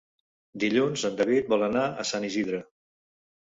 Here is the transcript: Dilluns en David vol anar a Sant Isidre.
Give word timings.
Dilluns 0.63 1.03
en 1.09 1.19
David 1.19 1.51
vol 1.55 1.67
anar 1.67 1.85
a 1.89 2.07
Sant 2.13 2.27
Isidre. 2.31 2.63